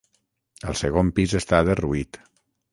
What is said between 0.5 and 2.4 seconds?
El segon pis està derruït.